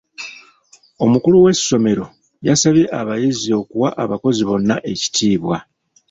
Omukulu 1.03 1.37
w'essomero 1.45 2.05
yasabye 2.47 2.85
abayizi 2.99 3.49
okuwa 3.61 3.89
abakozi 4.03 4.41
bonna 4.49 4.75
ekitiibwa. 4.91 5.57